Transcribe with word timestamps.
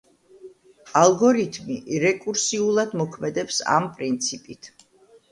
ალგორითმი 1.01 1.75
რეკურსიულად 2.03 2.95
მოქმედებს 3.01 3.59
ამ 3.75 3.85
პრინციპით. 3.99 4.71